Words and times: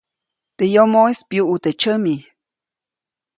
Teʼ 0.57 0.71
yomoʼis 0.73 1.19
pyuʼu 1.29 1.55
teʼ 1.63 1.75
tsyami. 1.79 2.15